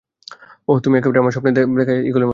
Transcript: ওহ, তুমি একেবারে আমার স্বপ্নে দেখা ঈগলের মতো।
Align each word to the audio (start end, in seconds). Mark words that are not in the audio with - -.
ওহ, 0.67 0.77
তুমি 0.83 0.95
একেবারে 0.97 1.19
আমার 1.19 1.33
স্বপ্নে 1.33 1.51
দেখা 1.79 1.93
ঈগলের 2.01 2.25
মতো। 2.25 2.29